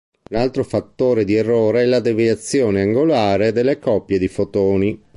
Un 0.31 0.35
'altro 0.39 0.63
fattore 0.63 1.25
di 1.25 1.35
errore 1.35 1.83
è 1.83 1.85
la 1.85 1.99
"deviazione 1.99 2.81
angolare" 2.81 3.51
delle 3.51 3.77
coppie 3.77 4.17
di 4.17 4.27
fotoni. 4.27 4.99